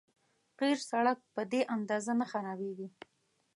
[0.59, 2.87] قیر سړک په دې اندازه نه خرابېږي.